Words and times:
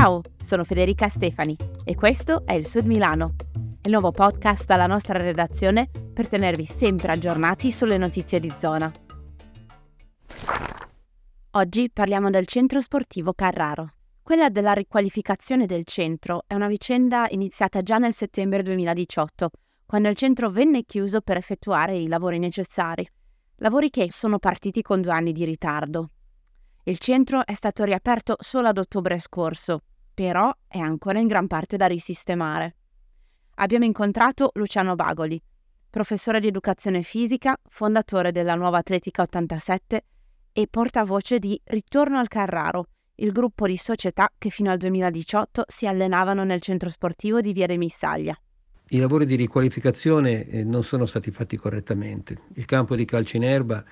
Ciao, 0.00 0.22
sono 0.42 0.64
Federica 0.64 1.08
Stefani 1.08 1.54
e 1.84 1.94
questo 1.94 2.46
è 2.46 2.54
il 2.54 2.64
Sud 2.64 2.86
Milano, 2.86 3.34
il 3.82 3.90
nuovo 3.90 4.12
podcast 4.12 4.64
dalla 4.64 4.86
nostra 4.86 5.18
redazione 5.18 5.90
per 5.90 6.26
tenervi 6.26 6.64
sempre 6.64 7.12
aggiornati 7.12 7.70
sulle 7.70 7.98
notizie 7.98 8.40
di 8.40 8.50
zona. 8.56 8.90
Oggi 11.50 11.90
parliamo 11.92 12.30
del 12.30 12.46
centro 12.46 12.80
sportivo 12.80 13.34
Carraro. 13.34 13.92
Quella 14.22 14.48
della 14.48 14.72
riqualificazione 14.72 15.66
del 15.66 15.84
centro 15.84 16.44
è 16.46 16.54
una 16.54 16.68
vicenda 16.68 17.26
iniziata 17.28 17.82
già 17.82 17.98
nel 17.98 18.14
settembre 18.14 18.62
2018, 18.62 19.50
quando 19.84 20.08
il 20.08 20.16
centro 20.16 20.48
venne 20.48 20.84
chiuso 20.84 21.20
per 21.20 21.36
effettuare 21.36 21.98
i 21.98 22.08
lavori 22.08 22.38
necessari. 22.38 23.06
Lavori 23.56 23.90
che 23.90 24.06
sono 24.08 24.38
partiti 24.38 24.80
con 24.80 25.02
due 25.02 25.12
anni 25.12 25.32
di 25.32 25.44
ritardo. 25.44 26.12
Il 26.84 26.98
centro 26.98 27.44
è 27.44 27.52
stato 27.52 27.84
riaperto 27.84 28.36
solo 28.38 28.68
ad 28.68 28.78
ottobre 28.78 29.18
scorso, 29.18 29.82
però 30.20 30.54
è 30.68 30.78
ancora 30.78 31.18
in 31.18 31.26
gran 31.26 31.46
parte 31.46 31.78
da 31.78 31.86
risistemare. 31.86 32.76
Abbiamo 33.54 33.86
incontrato 33.86 34.50
Luciano 34.52 34.94
Bagoli, 34.94 35.40
professore 35.88 36.40
di 36.40 36.46
educazione 36.46 37.00
fisica, 37.00 37.56
fondatore 37.66 38.30
della 38.30 38.54
Nuova 38.54 38.76
Atletica 38.76 39.22
87 39.22 40.04
e 40.52 40.66
portavoce 40.68 41.38
di 41.38 41.58
Ritorno 41.64 42.18
al 42.18 42.28
Carraro, 42.28 42.88
il 43.14 43.32
gruppo 43.32 43.66
di 43.66 43.78
società 43.78 44.30
che 44.36 44.50
fino 44.50 44.70
al 44.70 44.76
2018 44.76 45.64
si 45.66 45.86
allenavano 45.86 46.44
nel 46.44 46.60
centro 46.60 46.90
sportivo 46.90 47.40
di 47.40 47.54
Via 47.54 47.66
de 47.66 47.78
Missaglia. 47.78 48.38
I 48.88 48.98
lavori 48.98 49.24
di 49.24 49.36
riqualificazione 49.36 50.46
eh, 50.48 50.64
non 50.64 50.84
sono 50.84 51.06
stati 51.06 51.30
fatti 51.30 51.56
correttamente. 51.56 52.42
Il 52.56 52.66
campo 52.66 52.94
di 52.94 53.06
calcio 53.06 53.38
in 53.38 53.44
erba 53.44 53.82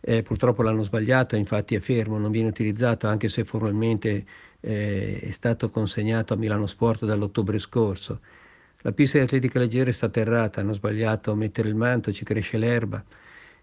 eh, 0.00 0.22
purtroppo 0.22 0.62
l'hanno 0.62 0.82
sbagliato, 0.82 1.36
infatti 1.36 1.74
è 1.74 1.80
fermo, 1.80 2.18
non 2.18 2.30
viene 2.30 2.48
utilizzato 2.48 3.06
anche 3.06 3.28
se 3.28 3.44
formalmente 3.44 4.24
eh, 4.60 5.20
è 5.20 5.30
stato 5.30 5.70
consegnato 5.70 6.34
a 6.34 6.36
Milano 6.36 6.66
Sport 6.66 7.04
dall'ottobre 7.04 7.58
scorso. 7.58 8.20
La 8.82 8.92
pista 8.92 9.18
di 9.18 9.24
atletica 9.24 9.58
leggera 9.58 9.90
è 9.90 9.92
stata 9.92 10.20
errata, 10.20 10.60
hanno 10.60 10.72
sbagliato 10.72 11.30
a 11.30 11.34
mettere 11.34 11.68
il 11.68 11.74
manto, 11.74 12.12
ci 12.12 12.24
cresce 12.24 12.56
l'erba 12.56 13.04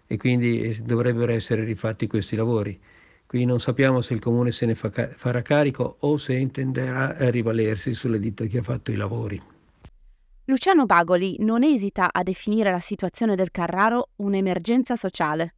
e 0.06 0.16
quindi 0.16 0.62
eh, 0.62 0.76
dovrebbero 0.82 1.32
essere 1.32 1.64
rifatti 1.64 2.06
questi 2.06 2.36
lavori. 2.36 2.78
Qui 3.26 3.44
non 3.44 3.60
sappiamo 3.60 4.00
se 4.00 4.14
il 4.14 4.20
comune 4.20 4.52
se 4.52 4.64
ne 4.64 4.74
fa, 4.74 4.90
farà 5.14 5.42
carico 5.42 5.96
o 6.00 6.16
se 6.16 6.34
intenderà 6.34 7.16
rivalersi 7.30 7.92
sulle 7.92 8.18
ditte 8.18 8.46
che 8.46 8.58
ha 8.58 8.62
fatto 8.62 8.90
i 8.90 8.96
lavori. 8.96 9.42
Luciano 10.44 10.86
Bagoli 10.86 11.36
non 11.40 11.62
esita 11.62 12.08
a 12.10 12.22
definire 12.22 12.70
la 12.70 12.80
situazione 12.80 13.34
del 13.34 13.50
Carraro 13.50 14.12
un'emergenza 14.16 14.96
sociale. 14.96 15.56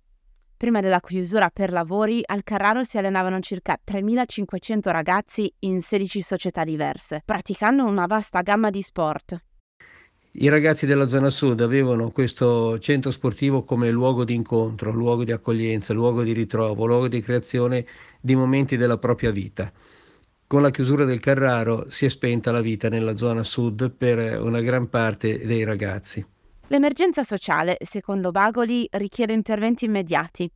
Prima 0.61 0.83
della 0.83 1.01
chiusura 1.01 1.49
per 1.49 1.73
lavori, 1.73 2.21
al 2.23 2.43
Carraro 2.43 2.85
si 2.85 2.99
allenavano 2.99 3.41
circa 3.41 3.79
3.500 3.83 4.91
ragazzi 4.91 5.51
in 5.61 5.81
16 5.81 6.21
società 6.21 6.65
diverse, 6.65 7.23
praticando 7.25 7.87
una 7.87 8.05
vasta 8.05 8.43
gamma 8.43 8.69
di 8.69 8.83
sport. 8.83 9.43
I 10.33 10.49
ragazzi 10.51 10.85
della 10.85 11.07
zona 11.07 11.31
sud 11.31 11.63
avevano 11.63 12.11
questo 12.11 12.79
centro 12.79 13.11
sportivo 13.11 13.65
come 13.65 13.91
luogo 13.91 14.23
di 14.23 14.35
incontro, 14.35 14.93
luogo 14.93 15.25
di 15.25 15.33
accoglienza, 15.33 15.95
luogo 15.95 16.23
di 16.23 16.33
ritrovo, 16.33 16.85
luogo 16.85 17.09
di 17.09 17.23
creazione 17.23 17.87
di 18.21 18.37
momenti 18.37 18.77
della 18.77 18.99
propria 18.99 19.31
vita. 19.31 19.73
Con 20.47 20.61
la 20.61 20.71
chiusura 20.71 21.07
del 21.07 21.21
Carraro 21.21 21.87
si 21.89 22.05
è 22.05 22.11
spenta 22.11 22.53
la 22.53 22.61
vita 22.61 22.91
nella 22.91 23.17
zona 23.17 23.43
sud 23.45 23.91
per 23.93 24.39
una 24.39 24.61
gran 24.61 24.91
parte 24.91 25.39
dei 25.47 25.65
ragazzi. 25.65 26.23
L'emergenza 26.73 27.25
sociale, 27.25 27.79
secondo 27.81 28.31
Bagoli, 28.31 28.87
richiede 28.93 29.33
interventi 29.33 29.87
immediati. 29.87 30.49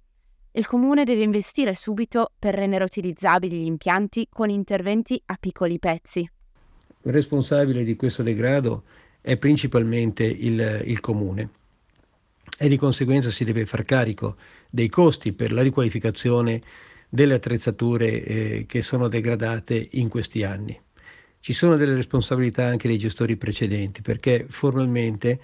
Il 0.52 0.64
comune 0.64 1.02
deve 1.02 1.24
investire 1.24 1.74
subito 1.74 2.30
per 2.38 2.54
rendere 2.54 2.84
utilizzabili 2.84 3.58
gli 3.58 3.66
impianti 3.66 4.28
con 4.30 4.48
interventi 4.48 5.20
a 5.26 5.36
piccoli 5.40 5.80
pezzi. 5.80 6.20
Il 7.02 7.12
responsabile 7.12 7.82
di 7.82 7.96
questo 7.96 8.22
degrado 8.22 8.84
è 9.20 9.36
principalmente 9.36 10.22
il, 10.22 10.82
il 10.84 11.00
comune 11.00 11.50
e 12.60 12.68
di 12.68 12.76
conseguenza 12.76 13.32
si 13.32 13.42
deve 13.42 13.66
far 13.66 13.84
carico 13.84 14.36
dei 14.70 14.88
costi 14.88 15.32
per 15.32 15.50
la 15.50 15.62
riqualificazione 15.62 16.60
delle 17.08 17.34
attrezzature 17.34 18.22
eh, 18.22 18.66
che 18.68 18.82
sono 18.82 19.08
degradate 19.08 19.88
in 19.94 20.08
questi 20.08 20.44
anni. 20.44 20.80
Ci 21.40 21.52
sono 21.52 21.76
delle 21.76 21.94
responsabilità 21.94 22.66
anche 22.66 22.86
dei 22.86 22.98
gestori 22.98 23.36
precedenti 23.36 24.00
perché 24.00 24.46
formalmente 24.48 25.40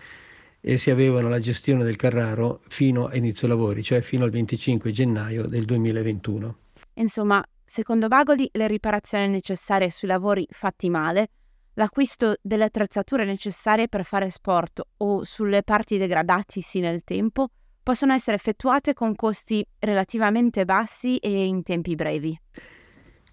essi 0.61 0.91
avevano 0.91 1.29
la 1.29 1.41
gestione 1.41 1.85
del 1.85 1.97
Carraro 1.97 2.61
fino 2.69 3.07
a 3.07 3.17
inizio 3.17 3.49
lavori, 3.49 3.83
cioè 3.83 4.01
fino 4.01 4.25
al 4.25 4.31
25 4.31 4.91
gennaio 4.93 5.47
del 5.47 5.65
2021. 5.65 6.57
Insomma, 6.95 7.43
secondo 7.65 8.09
Bagoli, 8.09 8.49
le 8.53 8.67
riparazioni 8.67 9.29
necessarie 9.29 9.91
sui 9.91 10.09
lavori 10.09 10.47
fatti 10.51 10.91
male 10.91 11.31
l'acquisto 11.75 12.37
delle 12.43 12.65
attrezzature 12.65 13.25
necessarie 13.25 13.89
per 13.89 14.05
fare 14.05 14.29
sport 14.29 14.83
o 14.99 15.25
sulle 15.25 15.63
parti 15.63 15.99
degradatisi 15.99 16.81
nel 16.81 17.05
tempo 17.05 17.49
possono 17.83 18.13
essere 18.13 18.37
effettuate 18.37 18.93
con 18.93 19.15
costi 19.15 19.67
relativamente 19.79 20.65
bassi 20.65 21.17
e 21.17 21.45
in 21.47 21.63
tempi 21.63 21.95
brevi. 21.95 22.39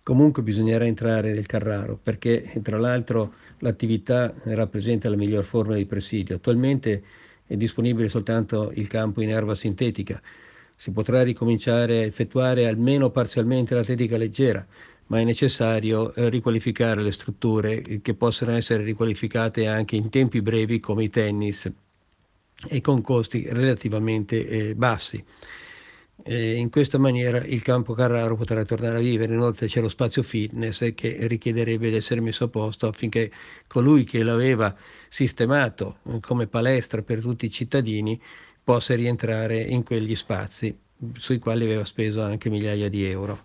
Comunque 0.08 0.42
bisognerà 0.42 0.86
entrare 0.86 1.34
nel 1.34 1.46
Carraro 1.46 2.00
perché 2.02 2.54
tra 2.62 2.78
l'altro 2.78 3.34
l'attività 3.58 4.34
rappresenta 4.44 5.10
la 5.10 5.18
miglior 5.18 5.44
forma 5.44 5.76
di 5.76 5.86
presidio. 5.86 6.38
Attualmente 6.38 7.04
è 7.46 7.58
disponibile 7.58 8.08
soltanto 8.08 8.72
il 8.76 8.88
campo 8.88 9.22
in 9.22 9.32
erba 9.32 9.54
sintetica. 9.54 10.22
Si 10.78 10.92
potrà 10.92 11.24
ricominciare 11.24 11.98
a 11.98 12.04
effettuare 12.04 12.70
almeno 12.70 13.10
parzialmente 13.10 13.76
l'atletica 13.76 14.16
leggera, 14.16 14.66
ma 15.08 15.20
è 15.20 15.26
necessario 15.26 16.14
eh, 16.16 16.30
riqualificare 16.30 17.02
le 17.02 17.12
strutture 17.12 17.82
eh, 17.82 18.00
che 18.02 18.14
possono 18.14 18.56
essere 18.56 18.84
riqualificate 18.84 19.68
anche 19.68 19.98
in 19.98 20.10
tempi 20.10 20.42
brevi 20.42 20.80
come 20.80 21.04
i 21.04 21.10
tennis 21.10 21.70
e 22.70 22.80
con 22.80 23.02
costi 23.02 23.46
relativamente 23.52 24.48
eh, 24.48 24.74
bassi. 24.74 25.22
E 26.24 26.56
in 26.56 26.70
questa 26.70 26.98
maniera 26.98 27.38
il 27.46 27.62
campo 27.62 27.94
Carraro 27.94 28.36
potrà 28.36 28.66
tornare 28.66 28.98
a 28.98 29.02
vivere, 29.02 29.34
inoltre 29.34 29.68
c'è 29.68 29.82
lo 29.82 29.88
spazio 29.88 30.24
fitness 30.24 30.94
che 30.96 31.18
richiederebbe 31.22 31.90
di 31.90 31.96
essere 31.96 32.22
messo 32.22 32.46
a 32.46 32.48
posto 32.48 32.88
affinché 32.88 33.32
colui 33.68 34.04
che 34.04 34.24
l'aveva 34.24 34.76
sistemato 35.10 36.00
eh, 36.08 36.20
come 36.20 36.48
palestra 36.48 37.02
per 37.02 37.22
tutti 37.22 37.46
i 37.46 37.52
cittadini 37.52 38.20
possa 38.64 38.96
rientrare 38.96 39.62
in 39.62 39.84
quegli 39.84 40.16
spazi 40.16 40.78
sui 41.14 41.40
quali 41.40 41.64
aveva 41.64 41.86
speso 41.86 42.22
anche 42.22 42.50
migliaia 42.50 42.90
di 42.90 43.06
euro. 43.06 43.44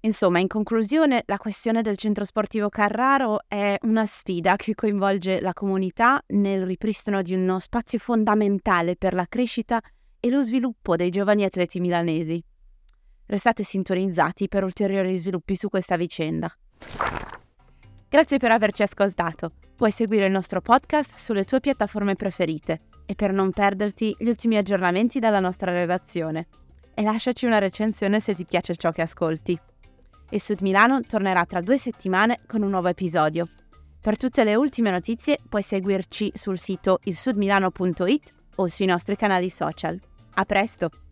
Insomma, 0.00 0.38
in 0.38 0.48
conclusione, 0.48 1.22
la 1.26 1.38
questione 1.38 1.80
del 1.80 1.96
centro 1.96 2.24
sportivo 2.24 2.68
Carraro 2.68 3.40
è 3.46 3.76
una 3.82 4.04
sfida 4.04 4.56
che 4.56 4.74
coinvolge 4.74 5.40
la 5.40 5.54
comunità 5.54 6.22
nel 6.28 6.66
ripristino 6.66 7.22
di 7.22 7.32
uno 7.32 7.58
spazio 7.58 7.98
fondamentale 7.98 8.96
per 8.96 9.14
la 9.14 9.24
crescita 9.26 9.80
e 10.24 10.30
lo 10.30 10.40
sviluppo 10.40 10.96
dei 10.96 11.10
giovani 11.10 11.44
atleti 11.44 11.80
milanesi. 11.80 12.42
Restate 13.26 13.62
sintonizzati 13.62 14.48
per 14.48 14.64
ulteriori 14.64 15.14
sviluppi 15.18 15.54
su 15.54 15.68
questa 15.68 15.98
vicenda. 15.98 16.50
Grazie 18.08 18.38
per 18.38 18.50
averci 18.50 18.82
ascoltato. 18.82 19.52
Puoi 19.76 19.90
seguire 19.90 20.24
il 20.24 20.32
nostro 20.32 20.62
podcast 20.62 21.16
sulle 21.16 21.44
tue 21.44 21.60
piattaforme 21.60 22.14
preferite 22.14 22.80
e 23.04 23.14
per 23.14 23.34
non 23.34 23.50
perderti 23.50 24.16
gli 24.18 24.28
ultimi 24.28 24.56
aggiornamenti 24.56 25.18
dalla 25.18 25.40
nostra 25.40 25.72
redazione. 25.72 26.46
E 26.94 27.02
lasciaci 27.02 27.44
una 27.44 27.58
recensione 27.58 28.18
se 28.18 28.34
ti 28.34 28.46
piace 28.46 28.74
ciò 28.76 28.92
che 28.92 29.02
ascolti 29.02 29.60
e 30.30 30.40
Sud 30.40 30.62
Milano 30.62 31.02
tornerà 31.02 31.44
tra 31.44 31.60
due 31.60 31.76
settimane 31.76 32.40
con 32.46 32.62
un 32.62 32.70
nuovo 32.70 32.88
episodio. 32.88 33.46
Per 34.00 34.16
tutte 34.16 34.42
le 34.42 34.54
ultime 34.54 34.90
notizie 34.90 35.36
puoi 35.46 35.62
seguirci 35.62 36.32
sul 36.34 36.58
sito 36.58 37.00
ilsudmilano.it 37.02 38.32
o 38.56 38.68
sui 38.68 38.86
nostri 38.86 39.16
canali 39.16 39.50
social. 39.50 40.00
A 40.36 40.44
presto! 40.44 41.03